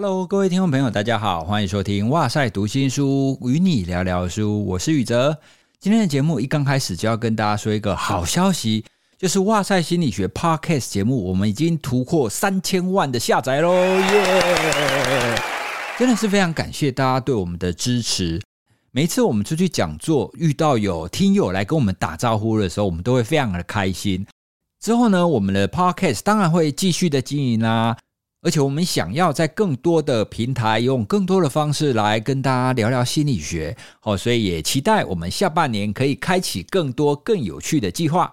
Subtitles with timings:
[0.00, 5.36] Hello，各位听众朋友，大家好，欢迎收听哇塞读心书，与你聊聊书，我是宇哲。
[5.80, 8.84] 今天的节目一刚开始就要跟大家说一个好消息，
[9.18, 13.74] 就是哇塞心理学 Podcast 节目，我们已经突破三千万的下载喽！
[13.74, 15.42] 耶，
[15.98, 18.40] 真的是非常感谢大家对我们的支持。
[18.92, 24.24] 每一次我们出去讲座，遇到有听友来跟我们打招呼的时候，我们都会非常的开心。
[24.80, 27.96] 之后呢，我们的 Podcast 当然会继续的经营啦。
[28.40, 38.32] 而且我们想要在更多的平台用更多的方式来跟大家聊聊心理学，哦，所以也期待我们下半年可以开启更多更有趣的计划。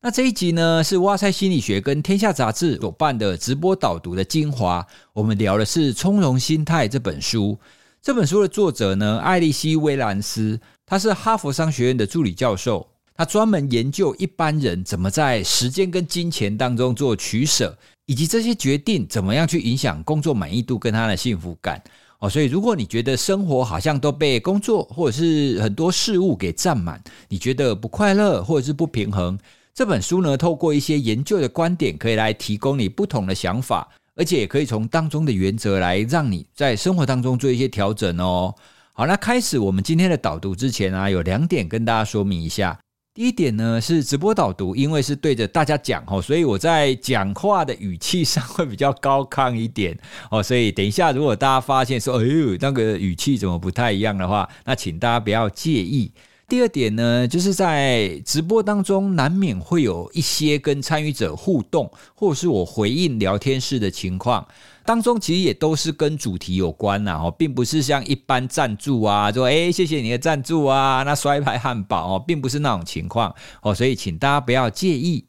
[0.00, 7.58] 那这一集呢，是哇赛心理学跟天下杂志所办的直播导读的精华，我们聊的是《从容心态》这本书。
[8.02, 17.78] 这本书的作者呢，艾莉西·威兰斯，他是哈佛商学院的助理教授，他专门研究一般人怎么在时间跟金钱当中做取舍。
[18.06, 21.82] 以及这些决定怎么样去影响工作满意度跟他的幸福感
[22.18, 29.38] 哦，所以如果你觉得生活好像都被工作或者是很多事物给占满，你觉得不快乐或者是不平衡，
[29.74, 38.54] 这本书呢，透过一些研究的观点，可以来提供你不同的想法，而且也可以从当中的原则来让你在生活当中做一些调整哦。
[38.92, 42.78] 好，那开始我们今天的导读之前啊，有两点跟大家说明一下。
[43.14, 49.96] 第一点呢，是直播导读，因为是对着大家讲哦，所以我在讲话的语气上会比较高亢一点
[50.32, 56.10] 哦，所以等一下如果大家发现说，哎呦，那个语气怎么不太一样的话，那请大家不要介意。
[56.46, 64.46] 第二点呢，就是在直播当中难免会有一些跟参与者互动，或者是我回应聊天室的情况。
[64.84, 75.24] 当中其实也都是跟主题有关呐，哦，并不是像一般赞助啊，说诶谢谢你的赞助啊，那摔牌汉堡哦，并不是那种情况哦，所以请大家不要介意。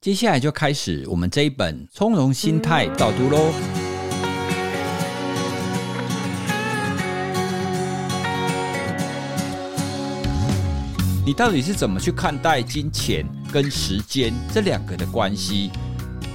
[0.00, 3.75] 接下来就开始我们这一本《从容心态》导读喽。
[11.26, 15.72] 你到底是怎么去看待金钱跟时间这两个的关系？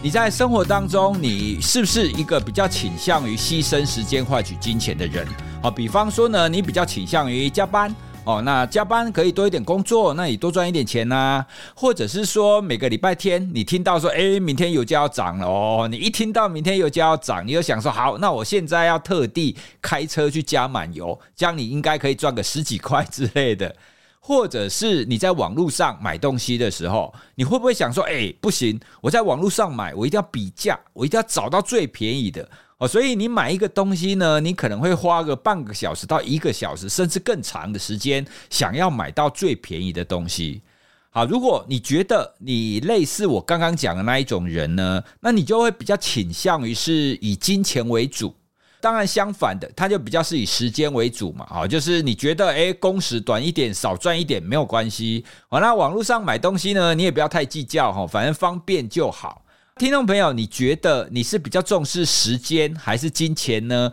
[0.03, 5.25] 你在生活当中，你是不是一个比较倾向于牺牲时间换取金钱的人？
[5.63, 11.45] 哦，比方说呢，你比较倾向于加班哦，那加班可以多一点工作，那你多赚一点钱呐。
[11.73, 23.73] 或者是说，每个礼拜天你听到说，诶，明天油价要涨了哦，你一听到明天油价要涨，你就想说，好，那我现在要特地开车去加满油，这样你应该可以赚个十几块之类的。
[24.23, 32.87] 或者是你在网络上买东西的时候，你会不会想说，哎，不行，我在网络上买，我一定要比价，我一定要找到最便宜的哦。
[32.87, 40.61] 所以你买一个东西呢，你可能会花个半个小时到一个小时，甚至更长的时间，想要买到最便宜的东西。
[41.09, 48.33] 好，如果你觉得你类似我刚刚讲的那一种人呢，那你就会比较倾向于是以金钱为主。
[48.81, 55.23] 当然，相反的，它就比较是以时间为主嘛，好，就是你觉得，诶，工时短一点，少赚一点没有关系。
[55.47, 59.45] 好，那网络上买东西呢，你也不要太计较哈，反正方便就好。
[59.77, 63.91] 听众朋友，你觉得你是比较重视时间还是金钱呢？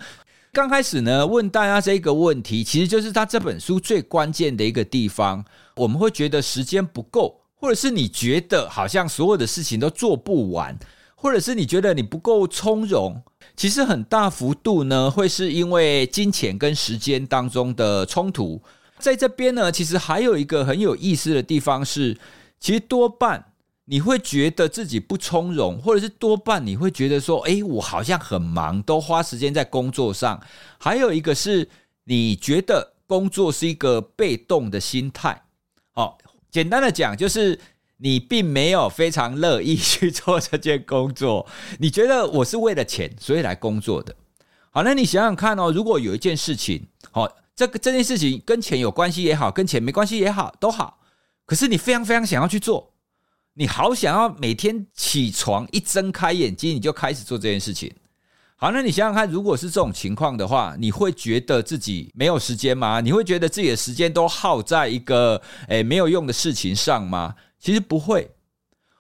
[0.52, 5.44] 刚开始呢，问大家这个问题，其实就是他这本书最关键的一个地方。
[5.76, 10.76] 我们会觉得时间不够，或者是你觉得好像所有的事情都做不完，
[11.14, 13.22] 或者是你觉得你不够从容。
[13.58, 18.62] 其实很大幅度呢，会是因为金钱跟时间当中的冲突。
[19.00, 22.16] 在这边呢，其实还有一个很有意思的地方是，
[22.60, 23.52] 其实多半
[23.86, 30.40] 你会觉得自己不从容，或者是多半你会觉得说，诶，我好像很忙，都花时间在工作上。
[30.78, 31.68] 还有一个是，
[32.04, 35.42] 你觉得工作是一个被动的心态。
[35.94, 36.16] 好，
[36.48, 37.58] 简单的讲就是。
[38.00, 41.46] 你并没有非常乐意去做这件工作，
[41.78, 44.14] 你觉得我是为了钱所以来工作的。
[44.70, 51.00] 好，那你想想看哦，如果有一件事情，好，这个这件事情跟钱有关系也好，跟钱没关系也好，都好，
[51.44, 52.92] 可是你非常非常想要去做，
[53.54, 57.92] 你好想要每天起床一睁开眼睛你就开始做这件事情。
[58.54, 63.00] 好，那你想想看，如果是这种情况的话，你会觉得自己没有时间吗？
[63.00, 67.34] 你会觉得自己的时间都耗在一个诶没有用的事情上吗？
[67.60, 68.30] 其实不会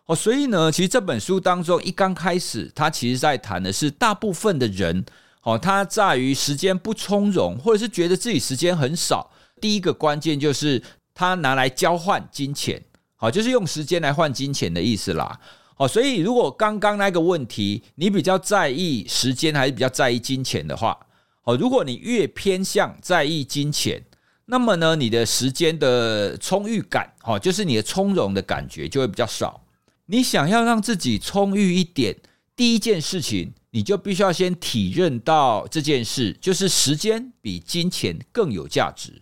[0.06, 5.04] 哦，所以呢，其实这本书当中一刚开始，他其实在谈的是大部分的人
[5.42, 9.30] 哦，他在于时间不从容，或者是觉得自己时间很少。
[9.60, 10.82] 第一个关键就是
[11.14, 12.82] 他拿来交换金钱，
[13.16, 15.38] 好，就是用时间来换金钱的意思啦。
[15.76, 20.98] 哦，所以如果刚刚那个问题，你比较在意时间还是比较在意金钱的话，
[21.44, 24.02] 哦，如果你越偏向在意金钱。
[24.50, 29.62] 那么呢，你的时间的充裕感，哦，就是你的从容的感觉就会比较少。
[30.06, 32.16] 你想要让自己充裕一点，
[32.56, 39.20] 第一件事情你就必须要先体认到这件事，就是时间比金钱更有价值。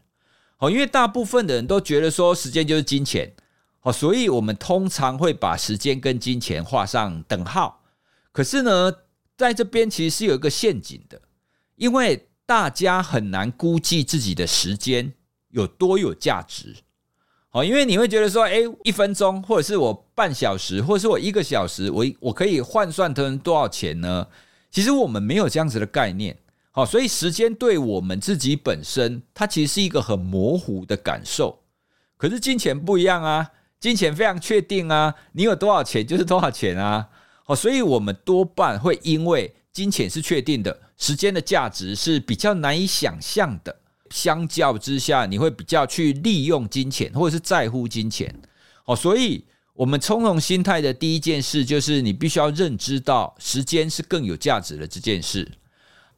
[0.58, 3.34] 好，因为大部分的人都觉得说时间就是金钱，
[3.81, 7.82] 好，所以我们通常会把时间跟金钱画上等号。
[8.31, 8.93] 可是呢，
[9.37, 11.20] 在这边其实是有一个陷阱的，
[11.75, 15.13] 因为大家很难估计自己的时间
[15.51, 16.77] 有多有价值。
[17.51, 24.29] 好，因为你会觉得说，哎，一分钟，或者是我半小时，或者是我一个小时，我我可以换算成多少钱呢？
[24.71, 26.39] 其实我们没有这样子的概念。
[26.71, 31.61] 好，所以时间对我们自己本身，它其实是一个很模糊的感受。
[32.19, 33.51] 可是金钱不一样啊，
[33.81, 37.09] 金钱非常确定啊，你有多少钱就是多少钱啊。
[37.45, 43.76] 好，所以我们多半会因为金钱是确定的，时间的价值是比较难以想象的。
[44.08, 48.34] 相较之下，你会比较去利用金钱，或者是在乎金钱。
[48.87, 49.44] 好，所以
[49.75, 55.46] 我们从容心态的第一件事，就是你必须要认知到时间是更有价值的这件事。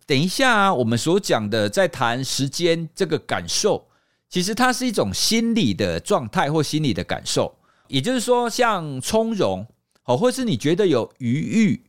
[0.07, 3.89] 等一下，我们所讲的在谈时间这个感受，
[4.31, 7.53] 其实它是一种心理的状态或心理的感受。
[7.89, 9.67] 也就是说，像从容，
[10.05, 11.83] 哦，或是你觉得有余裕，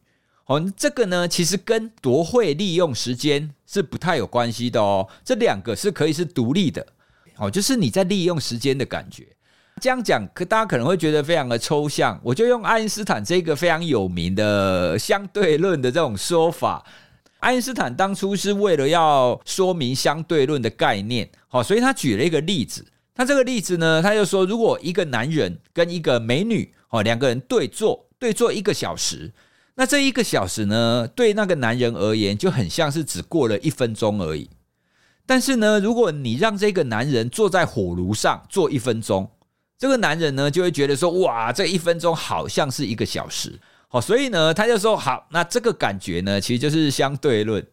[0.49, 5.07] 哦，这个呢，其实跟多会利用时间是不太有关系的哦。
[5.23, 6.83] 这两个是可以是独立的，
[7.37, 9.27] 哦，就是你在利用时间的感觉。
[9.79, 12.19] 这样讲，可大家可能会觉得非常的抽象。
[12.23, 16.83] 我就用爱因斯坦这个非常有名的相对论的这种说法。
[17.37, 22.83] 爱因斯坦当初是为了要说明相对论的概念，好，所以他举了一个例子。
[23.13, 29.31] 他这个例子呢，他就说，如果一个男人跟一个美女，哦，两个人对坐，对坐一个小时，
[29.79, 34.49] 那这一个小时呢，对那个男人而言，就很像是只过了一分钟而已。
[35.25, 39.31] 但是呢，如果你让这个男人坐在火炉上坐一分钟，
[39.77, 43.57] 这个男人呢，就会觉得说，哇，这一分钟好像是一个小时。
[43.87, 47.65] 好，所以呢，他就说好，那这个感觉呢，其实就是相对论。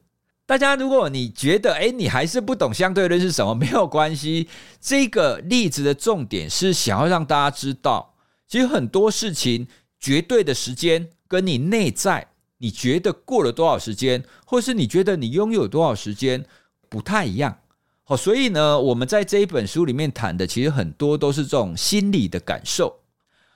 [0.47, 4.47] 大家，如果你觉得，诶，你还是不懂相对论是什么，没有关系。
[4.81, 8.15] 这个例子的重点是想要让大家知道，
[8.47, 9.67] 其实很多事情，
[9.99, 12.29] 绝对的时间跟你内在
[12.59, 16.45] 你觉得过了多少时间，或是你觉得你拥有多少时间，
[16.89, 17.59] 不太一样。
[18.05, 23.01] 好，所以呢，我们在这一本书里面谈的，其实很多都是这种心理的感受。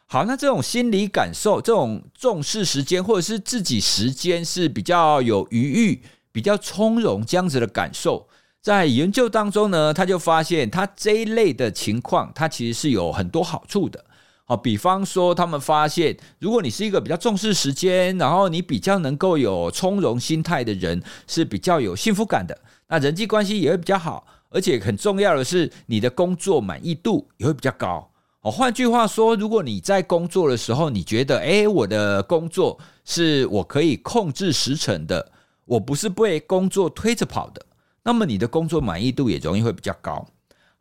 [0.06, 6.02] 好，那这种心理感受，这种重视时间，或者是自己时间是比较有余裕、
[6.32, 8.28] 比较从容这样子的感受，
[8.60, 14.04] 在研究当中呢，他就发现他这一类的情况，它其实是有很多好处的。
[14.50, 28.10] 好，比方说，他们发现，如果你是一个比较重视时间，然后你比较能够有从容心态的人，是比较有幸福感的，那人际关系也会比较好，而且很重要的是，你的工作满意度也会比较高。
[28.40, 35.30] 哦，换句话说，如果你在工作的时候，你觉得，诶，我的工作是我可以控制时程的，
[35.64, 37.64] 我不是被工作推着跑的，
[38.02, 40.26] 那么你的工作满意度也容易会比较高。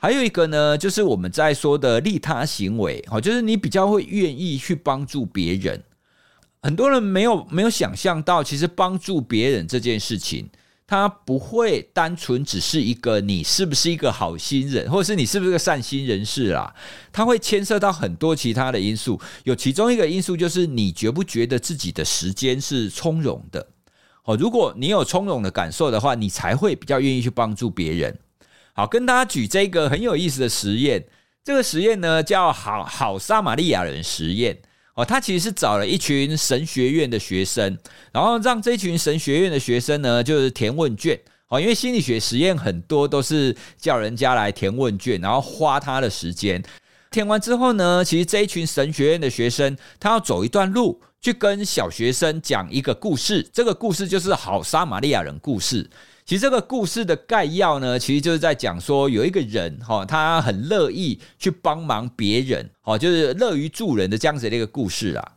[0.01, 5.83] 还有一个呢，就是我们在说的利他行为，好，就是你比较会愿意去帮助别人。
[6.61, 10.49] 很多人没有没有想象到，其实帮助别人这件事情。
[10.87, 16.73] 它不会单纯只是一个你是不是一个好心人，或者是你是不是个善心人士啦。
[17.11, 23.67] 它会牵涉到很多其他的因素，有其中一个因素就是你觉不觉得自己的时间是从容的。
[24.23, 28.17] 好，如果你有从容的感受的话，你才会比较愿意去帮助别人。
[28.79, 31.03] 好，跟大家举这个很有意思的实验，
[31.43, 34.57] 这个实验呢叫好好撒玛利亚人实验。
[34.95, 37.77] 哦，他其实是找了一群神学院的学生，
[38.13, 41.19] 然后让这群神学院的学生呢，就是填问卷。
[41.49, 46.63] 哦，因为心理学实验很多都是叫人家来填问卷，然后花他的时间。
[47.11, 53.45] 填完之后呢，其实这一群神学院的学生，他要走一段路去跟小学生讲一个故事。
[53.51, 55.89] 这个故事就是好撒玛利亚人故事。
[56.29, 65.31] 其实这个故事的概要呢，其实就是在讲说有一个人哈，他很乐意去帮忙别人，好，就是乐于助人的这样子的一个故事啊。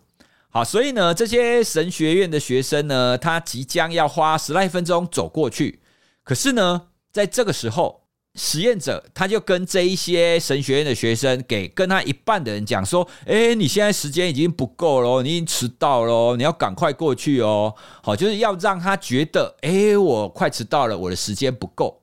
[0.51, 5.81] 好，所以呢，这些神学院的学生呢，他即将要花十来分钟走过去，
[6.25, 8.02] 可是呢，在这个时候。
[8.35, 22.01] 实验者他就跟这一些神学院的学生，给跟他一半的人讲说：“诶，你现在时间已经不够了，你已经迟到了，你要赶快过去哦。”好，就是要让他觉得：“诶，我快迟到了，我的时间不够。”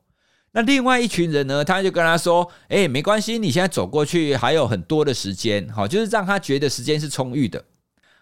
[0.53, 7.63] 那另外一群人呢，他就跟他说：“诶，没关系，你现在走过去还有很多的时间。”好，就是让他觉得时间是充裕的。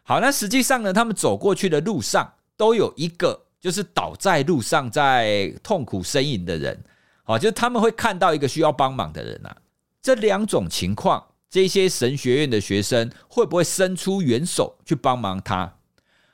[0.03, 6.81] 好，那实际上呢，他们走过去的路上都有一个就是倒在路上在痛苦呻吟的人。
[7.27, 9.57] 好，就是他们会看到一个需要帮忙的人啊。
[10.01, 15.73] 这两种情况，这些神学院的学生会不会伸出援手去帮忙他？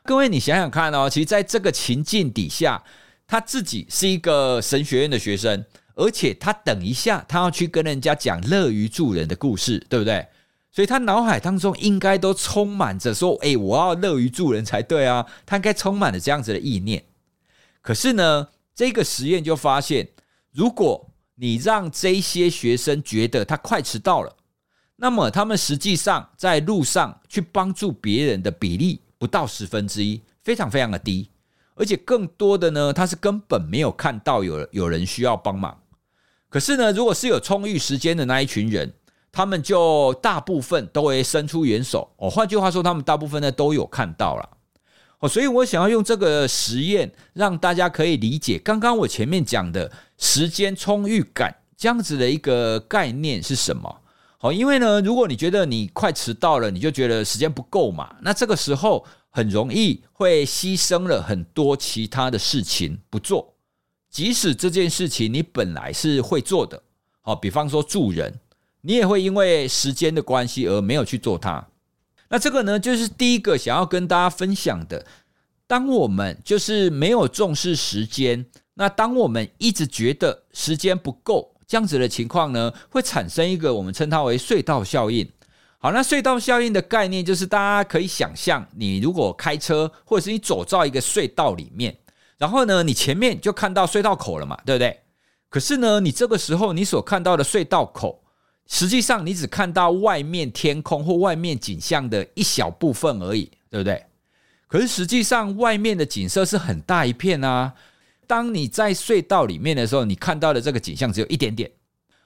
[0.04, 2.84] 各位，你想想看哦，其实在这个情境底下，
[3.26, 10.28] 他自己是一个神学院的学生，而且他等一下他要去跟人家讲乐于助人的故事，对不对？
[10.72, 17.04] 所以他脑海当中应该都充满着说：“诶，我要乐于助人才对啊！”他应该充满了这样子的意念。
[17.82, 20.10] 可是呢，这个实验就发现，
[20.54, 24.36] 如果你让这些学生觉得他快迟到了，
[24.96, 31.28] 那么他们实际上在路上去帮助别人的比例，不到十分之一，非常非常的低，
[31.74, 35.76] 而且更多的呢，他是根本没有看到有有人需要帮忙。
[36.50, 38.94] 可是呢，如果是有充裕时间的那一群人，
[39.32, 42.30] 他们就大部分都会伸出援手哦。
[42.30, 44.48] 换句话说，他们大部分呢都有看到了
[45.24, 45.30] 哦。
[45.30, 54.02] 所以我想要用这个实验让大家可以理解刚刚我前面讲的时间充裕感这样子的一个概念是什么。
[54.38, 63.56] 好，因为呢，如果你觉得你快迟到了，你就觉得时间不够嘛，那这个时候很容易会牺牲了很多其他的事情不做，
[64.10, 66.84] 即使这件事情你本来是会做的，
[67.22, 68.38] 好，比方说助人，
[68.82, 71.66] 你也会因为时间的关系而没有去做它。
[72.34, 75.06] 那这个呢，就是第一个想要跟大家分享的，
[75.68, 81.54] 当我们就是没有重视时间，那当我们一直觉得时间不够。
[81.68, 85.30] 这样子的情况呢，会产生一个我们称它为隧道效应。
[85.78, 91.96] 好，那隧道效应的概念就是，大家可以想象，你如果开车，或者是你走到一个隧道里面，
[92.40, 95.02] 然后呢，你前面就看到隧道口了嘛，对不对？
[95.52, 98.23] 可是呢，你这个时候你所看到的隧道口，
[98.68, 104.04] 实际上你只看到外面天空或外面景象的一小部分而已，对不对？
[104.68, 107.74] 可是实际上外面的景色是很大一片啊。
[108.26, 111.70] 当你在隧道里面的时候，你看到的这个景象只有一点点。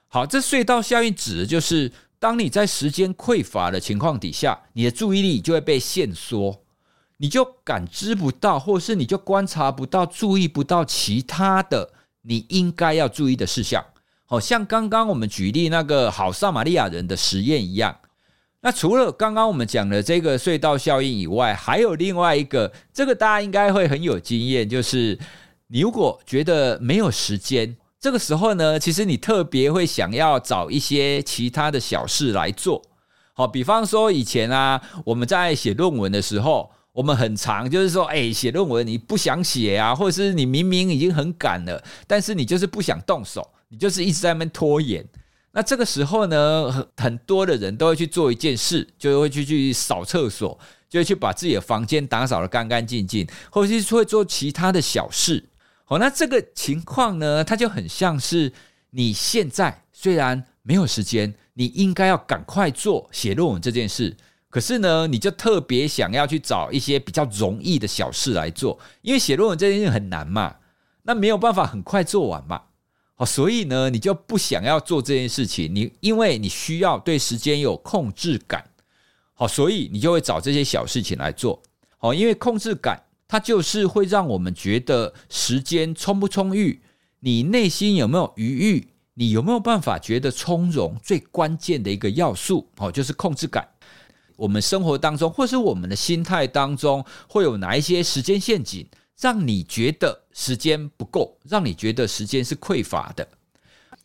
[0.08, 6.63] 好，这隧道效应指的就是，当你在时间匮乏的情况底下，你的注意力就会被限缩，
[7.17, 11.91] 你就感知不到，或是你就观察不到、注意不到其他的
[12.22, 13.84] 你应该要注意的事项。
[14.27, 17.98] 好，像刚刚我们举例那个好撒玛利亚人的实验一样。
[18.62, 25.17] 那除了刚刚我们讲的这个隧道效应以外，还有另外一个，这个大家应该会很有经验，就是。
[25.69, 32.81] 你如果觉得没有时间，这个时候呢，其实你特别会想要找一些其他的小事来做。
[33.34, 45.06] 好，比方说以前啊，我们在写论文的时候，我们很常就是说，哎，写论文你不想写啊，或者是你明明已经很赶了，但是你就是不想动手，你就是一直在那边拖延。
[45.52, 55.50] 那这个时候呢，很很多的人都会去做一件事，就会去去扫厕所，就会去把自己的房间打扫得干干净净，或者是会做其他的小事。
[55.84, 58.54] 好，那这个情况呢，它就很像是
[58.92, 64.16] 你现在虽然没有时间，你应该要赶快做写论文这件事，
[64.50, 70.58] 可是呢，你就特别想要去找一些比较容易的小事来做，因为写论文这件事很难嘛，
[71.04, 72.62] 那没有办法很快做完嘛。
[73.20, 78.64] 好，所以呢，你就不想要做这件事情，你因为你需要对时间有控制感，
[79.34, 81.62] 好，所以你就会找这些小事情来做。
[81.98, 83.04] 好，因为控制感。
[83.30, 86.82] 它就是会让我们觉得时间充不充裕，
[87.20, 93.68] 你内心有没有余裕，你有没有办法觉得从容，最关键的一个要素哦，就是控制感。
[94.38, 98.88] 我们生活当中，或是我们的心态当中，会有哪一些时间陷阱，
[99.20, 103.27] 让你觉得时间不够，让你觉得时间是匮乏的？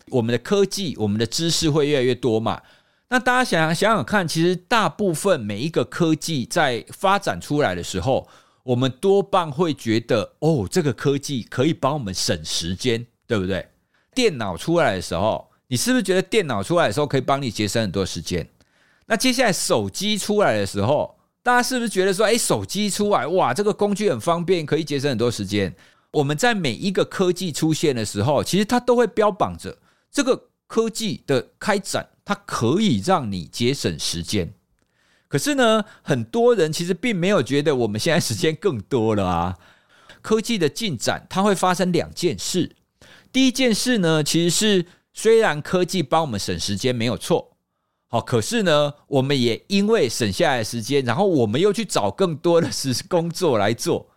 [0.08, 2.62] 我们的科技，我们的知识会越来越多嘛？
[3.08, 8.26] 那大家想想想看，其实大部分每一个科技在发展出来的时候，
[8.62, 13.68] 我们多半会觉得，哦，这个科技可以帮我们省时间，对不对？
[14.14, 18.48] 电脑出来的时候，你是不是觉得电脑出来的时候可以帮你节省很多时间？
[19.04, 25.74] 那接下来手机出来的时候，大家是不是觉得说，哎，手机出来，哇，这个工具很方便，可以节省很多时间？
[26.12, 29.78] 我们在每一个科技出现的时候，其实它都会标榜着
[30.10, 34.52] 这个科技的开展，它可以让你节省时间。
[35.28, 39.58] 可是呢，很多人其实并没有觉得我们现在时间更多了啊。
[40.20, 42.76] 科技的进展，它会发生两件事。
[43.32, 47.56] 第一件事呢，其实是虽然科技帮我们省时间没有错，
[48.08, 54.11] 好，可是呢，我们也因为省下来时间，然后我们又去找更多的事工作来做。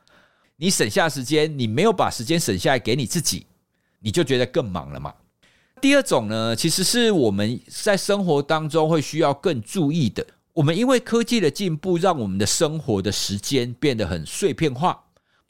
[0.57, 3.45] 你省下时间，你没有把时间省下来给你自己，
[3.99, 5.13] 你就觉得更忙了嘛。
[5.81, 10.25] 第二种呢，其实是我们在生活当中会需要更注意的。
[10.53, 15.03] 我们因为科技的进步，让我们的生活的时间变得很碎片化。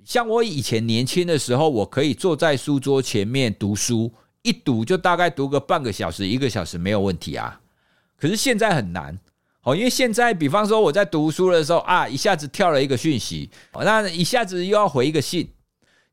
[0.04, 7.62] 像我以前年轻的时候，我可以坐在书桌前面读书，一读就大概读个半个小时、一个小时没有问题啊。
[8.18, 9.20] 可是现在很难
[9.66, 15.50] 哦，因为现在比方说我在读书的时候啊，一下子跳了一个讯息，那一下子又要回一个信，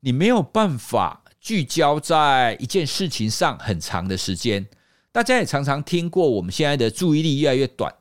[0.00, 4.66] 你没有办法聚焦在一件事情上很长的时间。
[5.12, 7.94] 大家也常常听过，我们现在的注意力越来越短，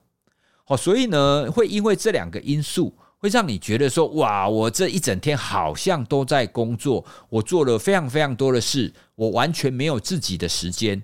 [0.67, 11.03] 哦，所以呢，会因为这两个因素，会让你觉得说，哇，我这一整天好像都在工作，我做了非常非常多的事，我完全没有自己的时间。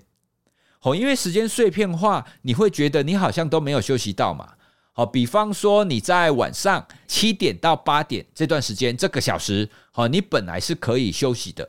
[0.88, 4.54] 好，因为时间碎片化，你会觉得你好像都没有休息到嘛。
[4.94, 11.68] 好，比方说你在晚上七点到八点这段时间，这个小时，好，你本来是可以休息的。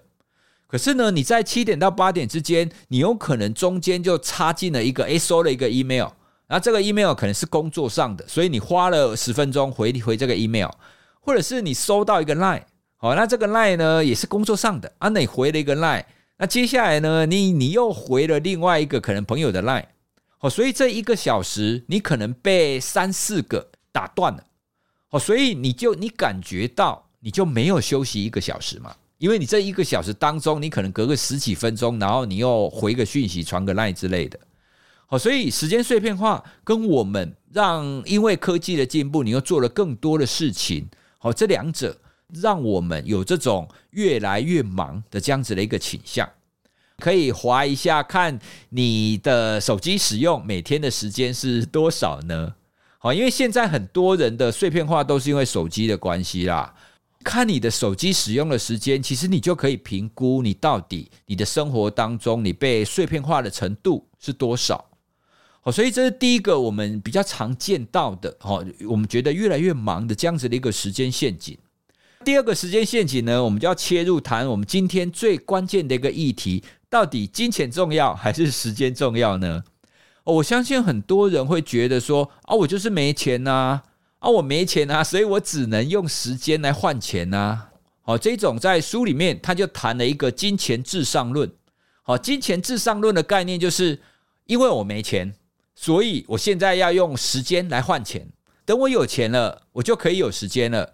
[0.67, 6.07] 可是呢，你在七点到八点之间，你有可能中间就插进了一个，诶，收了一个 email，
[6.47, 10.69] 然后这个 email 可能是工作上的，所以你花了十分钟回回这个 email，
[11.19, 12.63] 或者是你收到一个 line，
[12.95, 16.05] 好，那这个 line 呢也是工作上的，啊，你回了一个 line。
[16.41, 17.25] 那接下来呢？
[17.25, 19.83] 你你又回了另外一个可能朋友的 line，
[20.37, 24.41] 好，所以这一个小时你可能被三四个打断了，
[25.09, 28.95] 好，所以你就你感觉到你就没有休息一个小时嘛？
[29.17, 34.39] 因为你这一个小时当中，你可能隔个十几分钟，然后你又回个讯息、传个 line 之类的，
[35.07, 41.97] 好，所以时间碎片化跟我们让因为科技的进步，你又做了更多的事情，好，这两者。
[42.33, 46.29] 让我们有这种越来越忙的这样子的一个倾向，
[46.97, 52.53] 可以划一下看你的手机使用每天的时间是多少呢？
[52.99, 56.75] 好，因为现在很多人的碎片化都是因为手机的关系啦。
[57.23, 64.85] 看你的手机使用的时间，其实你就可以评估你到底你的生活当中你被碎片化的程度是多少。
[65.61, 71.57] 好，所以这是第一个我们比较常见到的，好，我们觉得越来越忙的这样子的一个时间陷阱。
[72.29, 79.63] 第二个时间陷阱呢，我们就要切入谈我们今天最关键的一个议题：到底金钱重要还是时间重要呢？
[80.23, 83.81] 我相信很多人会觉得说啊，我就是没钱呐，
[84.19, 87.69] 啊，我没钱啊，所以我只能用时间来换钱呐。
[88.03, 91.51] 好，这种在书里面他就谈了一个金钱至上论。
[92.03, 93.99] 好，金钱至上论的概念就是，
[94.45, 95.33] 因为我没钱，
[95.73, 98.27] 所以我现在要用时间来换钱。
[98.65, 100.93] 等我有钱了，我就可以有时间了。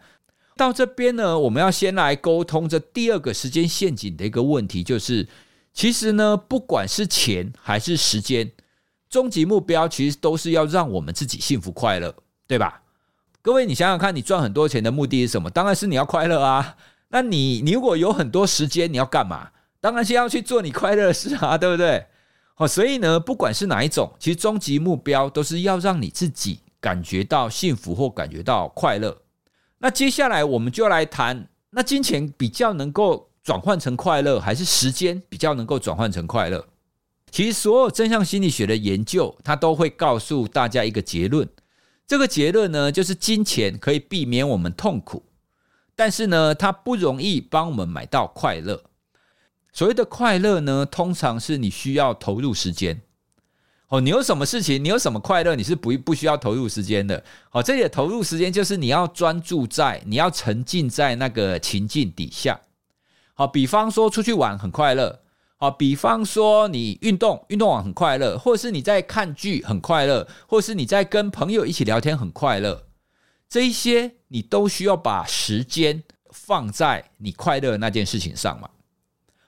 [0.57, 5.27] 到这边呢，我们要先来沟通这第二个时间陷阱的一个问题，就是
[5.73, 8.51] 其实呢，不管是钱还是时间，
[9.09, 12.15] 终极目标其实都是要让我们自己幸福快乐，
[12.47, 12.81] 对吧？
[13.41, 15.49] 各位，你想想看，你赚很多钱的目的是什么？
[15.49, 16.77] 当然是你要快乐啊。
[17.09, 19.51] 那你你如果有很多时间，你要干嘛？
[19.79, 22.05] 当然是要去做你快乐的事啊，对不对？
[22.55, 29.15] 好，所以呢，不管是哪一种，其实终极目标都是要让你自己感觉到幸福或感觉到快乐。
[29.86, 36.65] 那接下来我们就来谈，那金钱比较能够转换成快乐，还是时间比较能够转换成快乐？
[37.30, 41.48] 其实所有正向心理学的研究，它都会告诉大家一个结论。
[42.08, 45.24] 这个结论呢，就是金钱可以避免我们痛苦，
[45.95, 48.86] 但是呢，它不容易帮我们买到快乐。
[49.71, 53.00] 所谓的快乐呢，通常是你需要投入时间。
[53.95, 57.23] 哦，你有什么事情，你有什么快乐，你是不不需要投入时间的。
[57.49, 62.60] 好，这里的投入时间就是你要专注在，你要沉浸在那个情境底下。
[63.36, 65.21] 好，比方说出去玩很快乐，
[65.55, 72.88] 好，比方说你运动，运动完很快乐，或者是你在看剧很快乐，或者是你在跟朋友一起聊天很快乐，
[73.47, 78.69] 这一些你都需要把时间放在你快乐的那件事情上嘛。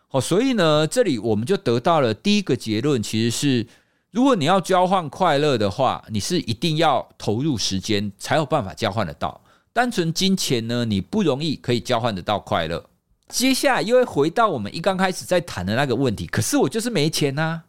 [0.07, 3.67] 好，所以呢，这里我们就得到了第一个结论，其实是。
[4.11, 9.41] 如果你要交换快乐的话，你是一定要投入时间才有办法交换得到。
[9.73, 12.89] 单纯金钱呢，你不容易可以交换得到快乐。
[13.27, 17.63] 接下来又会回到我们一刚开始在谈的那个问题，可是我就是没钱啊。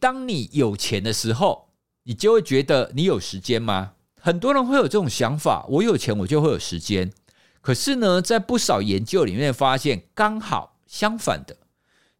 [0.00, 1.68] 当你有钱的时候，
[2.02, 3.92] 你就会觉得你有时间吗？
[4.20, 7.12] 很多人会有这种想法，我有钱我就会有时间。
[7.60, 11.56] 可是呢，在不少研究里面发现，刚好相反的。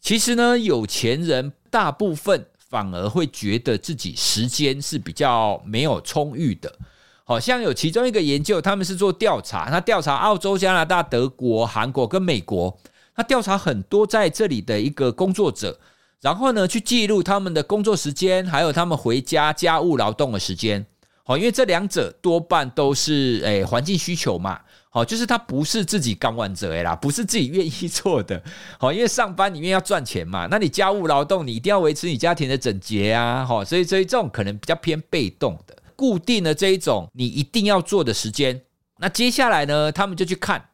[0.00, 2.46] 其实呢，有钱人大部分。
[2.72, 6.74] 反而会觉得自己时间是比较没有充裕的，
[7.22, 12.74] 好像有其中一个研究，他们是做调查，他调查澳洲、加拿大、德国、韩国跟美国，
[13.14, 15.78] 他调查很多在这里的一个工作者，
[16.22, 20.86] 然后呢去记录他们的工作时间，还有他们回家家务劳动的时间，
[21.24, 24.58] 好，因为这两者多半都是诶环境需求嘛。
[24.94, 28.42] 好，就是他不是自己刚完责啦，不是自己愿意做的。
[28.78, 33.42] 好，因为上班里面要赚钱嘛，那你家务劳动，你一定要维持你家庭的整洁啊。
[33.42, 38.60] 好，所以所以这种可能比较偏被动的，固定的这一种你一定要做的时间。
[38.98, 40.68] 那接下来呢，他们就去看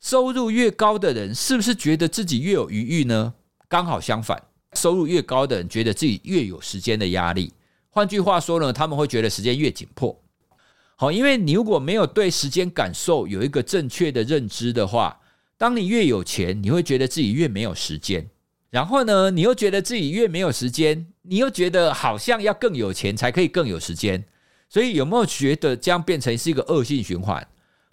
[0.00, 3.34] 收入越高的人是不是觉得自己越有余裕呢？
[3.68, 7.52] 刚好相反，收入越高的人觉得自己越有时间的压力。
[7.88, 10.20] 换句话说呢，他们会觉得时间越紧迫。
[10.96, 15.20] 好，因为你如果没有对时间感受有一个正确的认知的话，
[15.58, 18.28] 当你越有钱，你会觉得自己越没有时间。
[18.70, 24.24] 然后呢，你又觉得自己越没有时间，你又觉得好像要更有钱才可以更有时间。
[24.68, 27.46] 所以有没有觉得这样变成是一个恶性循环？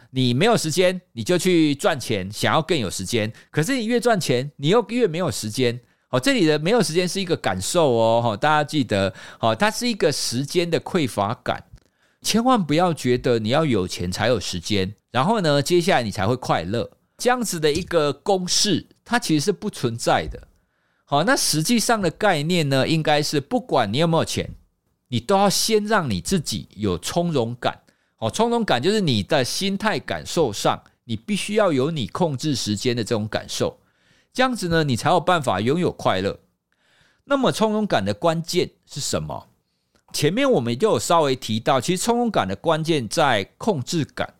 [0.09, 3.31] 你没有时间，你就去赚钱，想要更有时间。
[3.49, 5.79] 可是你越赚钱，你又越没有时间。
[6.09, 11.63] 哦，这里的没有时间是一个感受哦，大家记得，哦，它是一个时间的匮乏感。
[12.21, 16.91] 千万不要觉得你要有钱才有时间，然后呢，接下来你才会快乐。
[17.17, 20.47] 这样子的一个公式，它其实是不存在的。
[21.05, 24.49] 好，那实际上的概念呢，应该是不管你有没有钱，
[25.09, 27.81] 你都要先让你自己有从容感。
[28.17, 33.79] 哦，从容感就是你的心态感受上，你必须要有你控制时间的这种感受。
[34.31, 36.39] 这样子呢，你才有办法拥有快乐。
[37.25, 39.49] 那么，从容感的关键是什么？
[40.13, 44.33] 前面我们就有稍微提到，其实从容感的关键在控制感。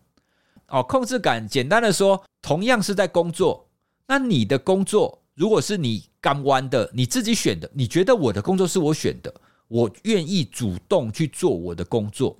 [0.68, 3.68] 哦，控制感，简单的说，同样是在工作，
[4.06, 9.34] 那你的工作如果是你甘愿的，你自己选的，你觉得我的工作是我选的，
[9.68, 12.36] 我愿意主动去做我的工作，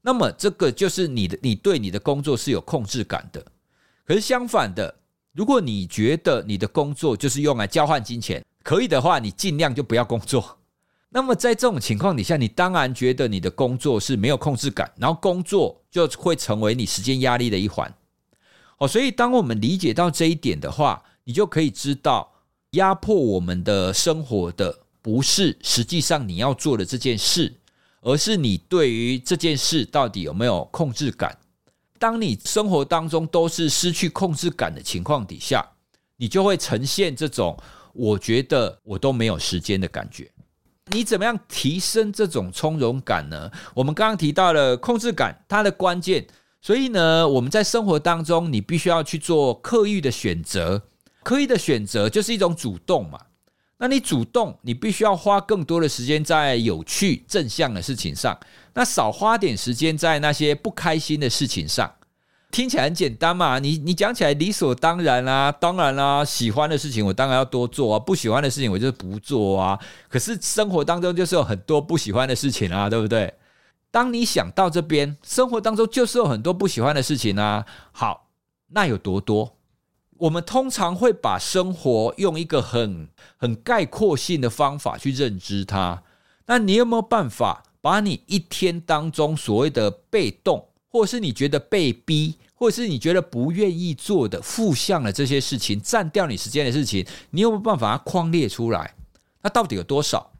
[0.00, 3.44] 那么这个就是你的，你对你的工作是有控制感的。
[4.04, 4.94] 可是相反的。
[5.32, 10.56] 如果你觉得你的工作就是用来交换金钱，可以的话，你尽量就不要工作。
[11.16, 17.90] 那么在这种情况底下，你当然觉得你的工作是没有控制感，然后工作就会成为你时间压力的一环。
[18.76, 22.30] 哦，所以当我们理解到这一点的话，你就可以知道，
[22.72, 27.50] 压迫我们的生活的不是实际上你要做的这件事，
[28.02, 31.34] 而是你对于这件事到底有没有控制感。
[31.98, 35.66] 当你生活当中都是失去控制感的情况底下，
[36.18, 37.56] 你就会呈现这种
[37.94, 40.30] 我觉得我都没有时间的感觉。
[40.92, 43.50] 你怎么样提升这种从容感呢？
[43.74, 46.26] 我们刚刚提到了控制感，它的关键。
[46.62, 50.82] 所以呢，我们在生活当中，你必须要去做刻意的选择。
[51.22, 53.20] 刻意的选择就是一种主动嘛。
[53.78, 58.38] 那你主动，你必须要花更多的时间在有趣、正向的事情上，
[58.74, 61.92] 那少花点时间在那些不开心的事情上。
[62.56, 69.78] 听起来很简单嘛，你你讲起来理所当然啦，当然啦，喜欢的事情我当然要多做啊，不喜欢的事情我就是不做啊。
[70.08, 73.34] 可是生活当中就是有很多不喜欢的事情啊，对不对？
[73.90, 77.66] 当你想到这边，生活当中就是有很多不喜欢的事情啊。
[77.92, 78.30] 好，
[78.68, 79.58] 那有多多？
[80.16, 86.02] 我们通常会把生活用一个很很概括性的方法去认知它。
[86.46, 98.94] 那你有没有办法把你一天当中所谓的被动，或是你觉得被逼，或者是你觉得不愿意做的负向的这些事情，占掉你时间的事情，你有没有办法把它框列出来？
[99.42, 100.32] 那到底有多少？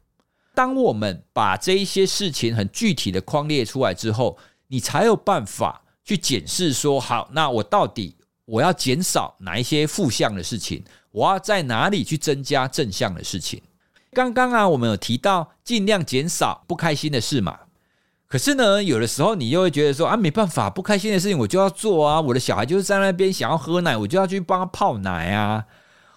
[0.53, 8.15] 当我们把这一些事情很具体的框列出来之后，你才有办法去检视说：好，那我到底。
[8.47, 10.81] 我要减少哪一些负向的事情？
[11.11, 13.61] 我要在哪里去增加正向的事情？
[14.13, 17.59] 刚刚啊，我们有提到尽量减少不开心的事嘛。
[18.27, 22.19] 可是呢，有的时候你又会觉得说啊，没办法，不开心的事情我就要做啊。
[22.19, 25.63] 我的小孩就是在那边想要喝奶，我就要去帮他泡奶啊。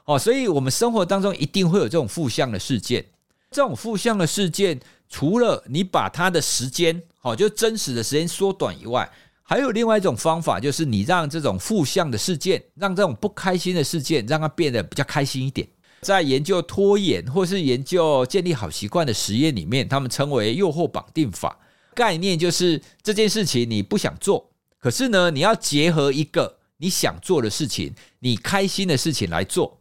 [0.06, 3.04] 哦，所以我们生活当中一定会有这种负向的事件。
[3.52, 9.08] 这种负向的事件，除了你把它的时间，好，就真实的时间缩短以外。
[9.44, 15.66] 还有另外一种方法，就是你让这种负向的事件，让这种不开心的事件，让它变得比较开心一点。
[16.00, 21.56] 在研究拖延或是研究建立好习惯的实验里面，他们称为诱惑绑定法。
[21.94, 29.78] 概念就是这件事情你不想做，可是呢，你要结合一个你想做的事情，你开心的事情来做。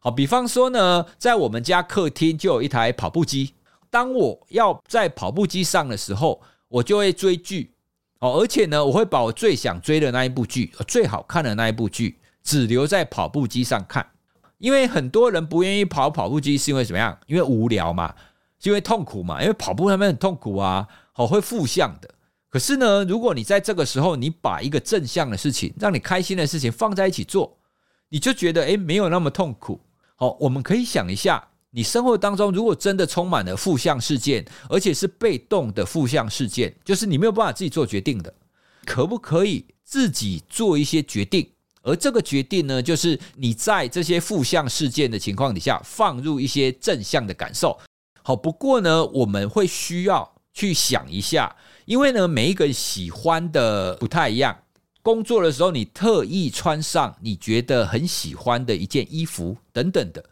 [0.00, 3.54] 好，比方说呢，在我们家客厅就有一台跑步机。
[3.90, 7.72] 当我要在跑步机上的时候，我就会追剧。
[8.20, 14.06] 哦，而且呢，我会把我最想追的那一部剧、最好看的那一部剧，只留在跑步机上看。
[14.58, 17.16] 因为很多人不愿意跑跑步机，是因为怎么样？
[17.26, 18.14] 因为无聊嘛，
[18.58, 19.40] 是因为痛苦嘛。
[19.40, 20.86] 因为跑步他们很痛苦啊，
[21.18, 22.08] 好，会负向的。
[22.48, 27.58] 可是呢，如果你在这个时候，你把一个正向的事情，让你开心的事情放在一起做，
[28.08, 29.80] 你就觉得诶，没有那么痛苦。
[30.14, 31.48] 好，我们可以想一下。
[31.70, 38.32] 你生活当中如果真的充满了负向事件，而且是被动的负向事件，就是你没有办法自己做决定的，
[38.86, 41.50] 可不可以自己做一些决定？
[41.82, 47.76] 而这个决定呢，就是你在这些负向事件的情况底下，放入一些正向的感受。
[48.22, 54.58] 好，不过呢，我们会需要去想一下，因为呢，每一个喜欢的不太一样。
[55.02, 60.24] 工作的时候，你特意穿上你觉得很喜欢的一件衣服，等等的。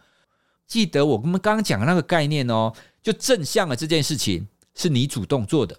[0.67, 5.79] 记得我们刚刚讲的那个概念哦，就正向的这件事情是你主动做的，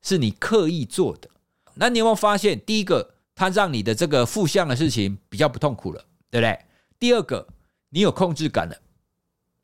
[0.00, 1.28] 是你刻意做的。
[1.74, 6.56] 那你有没有发现，第一个，它让你的这个负向的事情比较不痛苦了，对不对？
[7.00, 7.44] 第二个，
[7.90, 8.76] 你有控制感了。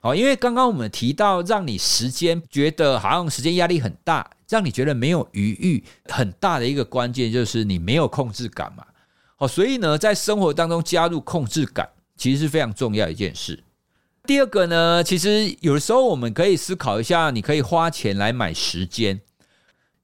[0.01, 8.85] 好，因为刚刚我们提到，让你时间觉得好像时间压力很大，让你觉得没有余裕，很大的一个关键就是你没有控制感嘛。
[9.35, 13.65] 好，所以呢，在生活当中加入控制感，其实是非常重要一件事。
[14.25, 19.21] 第二个呢，其实有的时候我们可以思考一下，你可以花钱来买时间，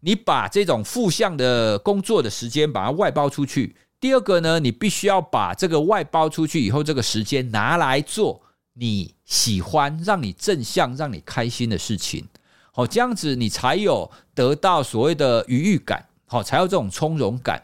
[0.01, 3.77] 你把这种负向的工作的时间把它外包出去。
[4.01, 8.43] 第二个呢，你必须要把这个外包出去以后，这个时间拿来做。
[8.77, 12.27] 你喜欢让你正向、让你开心的事情，
[12.73, 17.63] 好，这样子你才有得到所谓的愉悦感，好，才有这种从容感。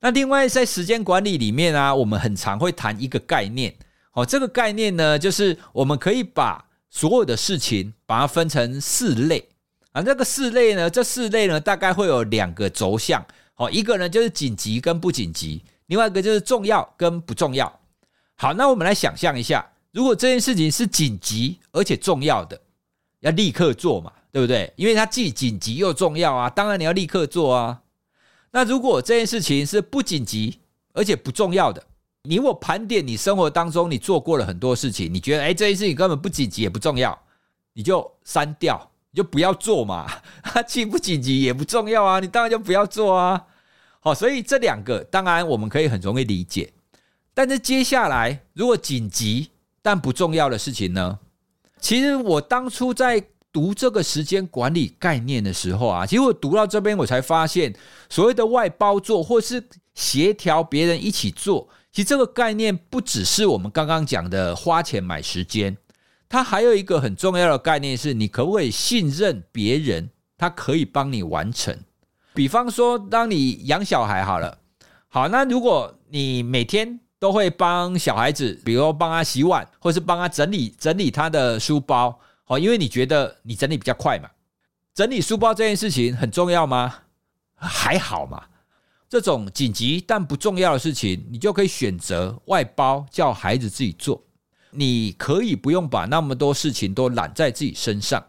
[0.00, 3.74] 那另外在时间管理里面啊，我们很常会谈一个概念，
[4.10, 9.48] 好，这个概念呢，就是我们可以把所有的事情把它分成四类
[9.92, 10.02] 啊。
[10.02, 17.80] 这个四类呢，这四类呢，大概会有两个轴向，好，一个呢就是紧急跟不紧急，另外一个就是重要跟不重要。
[18.34, 19.66] 好，那我们来想象一下。
[19.96, 22.60] 如果这件事情是紧急而且重要的，
[23.20, 24.70] 要立刻做嘛，对不对？
[24.76, 27.80] 因为它既紧急又重要啊，当然你要立刻做啊。
[28.50, 30.58] 那如果这件事情是不紧急
[30.92, 31.82] 而且不重要的，
[32.24, 37.18] 你如果盘点你生活当中你做过了很多事情，你觉得诶这件事情根本不紧急也不重要，
[37.72, 40.06] 你就删掉，你就不要做嘛。
[40.42, 43.46] 它 既不紧急也不重要啊，你当然就不要做啊。
[44.00, 46.70] 好，所以这两个当然我们可以很容易理解，
[47.32, 49.52] 但是接下来如果紧急，
[49.86, 51.16] 但不重要的事情呢？
[51.78, 53.22] 其实我当初在
[53.52, 57.72] 读这个时间管理概念的时候啊，其实我读到这边，我才发现
[58.08, 59.62] 所谓的外包做或是
[59.94, 65.76] 协调别人一起做，其实这个概念不只是我们刚刚讲的花钱买时间，
[66.28, 71.78] 它还有一个很重要的概念是，你可不可以信任别人，他可以帮你完成。
[72.34, 74.58] 比方说，当你养小孩好了，
[75.06, 84.28] 好，那如果你每天都会帮小孩子，比如帮他洗碗，或是帮他整理整理他的书包，好，因为你觉得你整理比较快嘛。
[84.94, 86.94] 整理书包这件事情很重要吗？
[87.54, 88.44] 还好嘛。
[89.08, 94.22] 这种紧急但不重要的事情，你就可以选择外包，叫孩子自己做。
[94.72, 98.22] 你可以不用把那么多事情都揽在自己身上。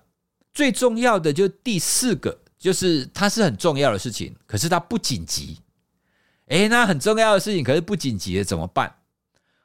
[0.53, 5.57] 最重要的就第四个，就是它是很重要的事情，可是它不紧急。
[6.47, 8.95] 诶，那很重要的事情，可是不紧急的怎么办？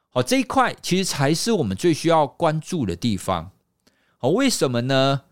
[0.09, 3.51] 好，这一块其实才是我们最需要关注的地方。
[4.17, 5.23] 好，为什么呢？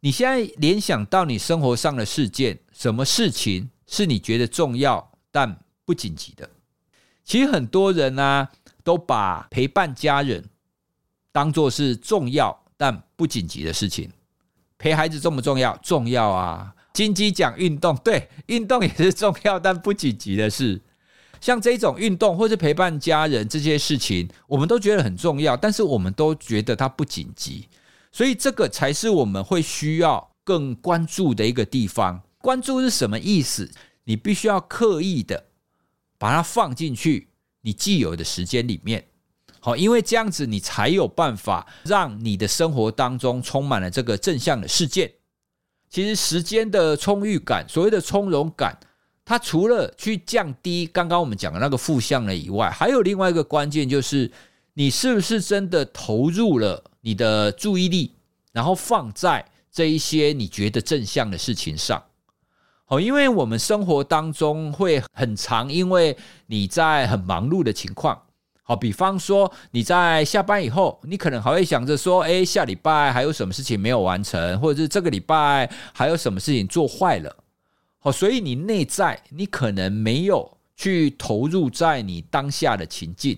[0.00, 6.48] 你现在联想到你生活上的事件，什么事情是你觉得重要但不紧急的？
[7.24, 8.48] 其实很多人呢，
[8.82, 10.48] 都把陪伴家人
[11.30, 14.10] 当做是重要但不紧急的事情。
[14.76, 15.76] 陪孩子重不重要？
[15.78, 16.74] 重要啊。
[16.92, 20.80] 金鸡讲运动，对，运动也是重要但不紧急的事。
[21.40, 27.68] 像这种运动或是陪伴家人这些事情，我们都觉得很重要，但是我们都觉得它不紧急，
[28.12, 32.22] 所以这个才是我们会需要更关注的一个地方。
[32.38, 33.70] 关注是什么意思？
[34.04, 35.46] 你必须要刻意的
[36.18, 37.28] 把它放进去
[37.62, 39.04] 你既有的时间里面，
[39.60, 45.10] 好，因为这样子你才有办法让你的生活当中充满了这个正向的事件。
[45.92, 48.74] 其实时间的充裕感，所谓的从容感，
[49.26, 54.32] 它除了去降低刚刚我们讲的那个负向的以外，还有另外一个关键，就是
[54.72, 58.12] 你是不是真的投入了你的注意力，
[58.52, 62.02] 然后放在这一些你觉得正向的事情上。
[62.86, 68.18] 好，因为我们生活当中会很常，因为你在很忙碌的情况。
[68.64, 77.36] 好，比方说你在下班以后，你可能还会想着说，诶，下礼拜还有什么事情没有完成，或者是这个礼拜还有什么事情做坏了。
[77.98, 83.36] 好，所以你内在你可能没有去投入在你当下的情境。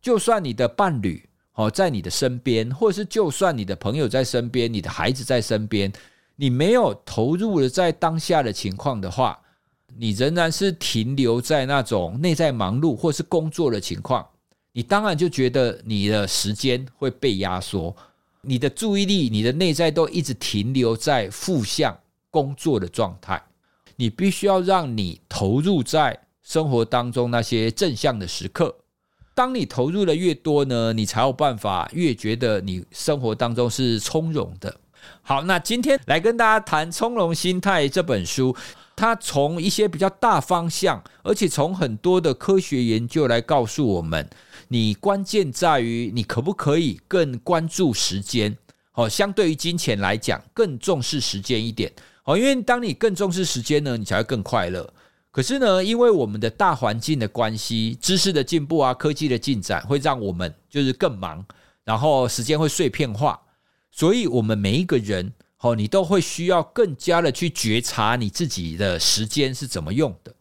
[0.00, 5.92] 就算你的伴侣哦在你的身边，或者是就算你的朋友在身边，你的孩子在身边，
[6.34, 9.38] 你没有投入了在当下的情况的话，
[9.98, 14.26] 你仍然是停留在那种内在忙碌或是工作的情况。
[14.76, 17.96] 你当然就觉得你的时间会被压缩，
[18.42, 21.96] 你的注意力、你的内在都一直停留在负向
[22.30, 23.42] 工作的状态。
[23.96, 28.76] 你必须要让你投入在生活当中那些正向的时刻。
[29.32, 34.78] 当你投入的越多呢，你才有办法越觉得你生活当中是从容的。
[35.22, 38.54] 好，那今天来跟大家谈《从容心态》这本书。
[38.94, 44.26] 它从一些比较大方向，而且从很多的科学研究来告诉我们，
[44.68, 48.56] 你关键在于你可不可以更关注时间，
[48.90, 54.92] 好，相对于金钱来讲，更重视时间一点，好，因为当你更重视时间呢，你才会更快乐。
[55.30, 61.44] 可是呢，因为我们的大环境的关系，知识的进步啊，科技的进展，会让我们就是更忙，
[61.84, 63.38] 然后时间会碎片化，
[63.90, 70.34] 所以我们每一个人，哦，你都会需要更加的去觉察你自己的时间是怎么用的。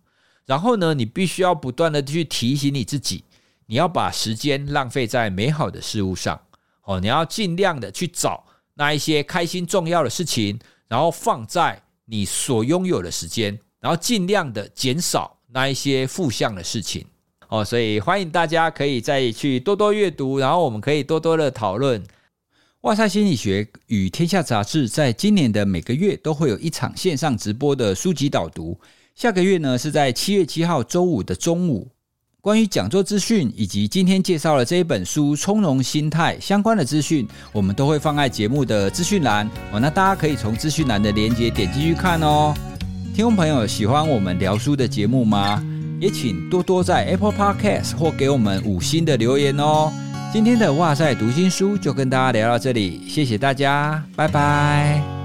[0.45, 3.23] 然后呢，你必须要不断的去提醒你自己，
[3.67, 6.39] 你要把时间浪费在美好的事物上，
[6.83, 13.59] 哦，你要尽量的去找那一些开心重要的事情，然后放在你所拥有的时间。
[13.81, 17.05] 然后尽量的减少那一些负向的事情
[17.49, 22.03] 哦，所以欢迎大家可以再去多多阅读，然后我们可以多多的讨论。
[22.81, 28.79] 哇塞心理学与天下杂志在今年的每个月都会有一场线上直播的书籍导读，
[29.13, 31.87] 下个月呢是在七月七号周五的中午。
[32.45, 42.53] 关于讲座资讯以及今天介绍的这一本书《从容心态》相关的资讯，我们都会放在节目的资讯栏哦，那大家可以从资讯栏的连接点进去看哦。
[43.15, 45.65] 听众朋友喜欢我们聊书的节目吗？
[45.99, 49.91] 也请多多在 Apple Podcast 或给我们五星的留言哦。
[50.31, 55.24] 今天的哇塞读心书就跟大家聊到这里，谢谢大家，拜拜。